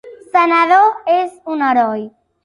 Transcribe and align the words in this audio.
Senador, 0.35 0.87
és 1.15 1.35
un 1.57 1.61
heroi. 1.67 2.01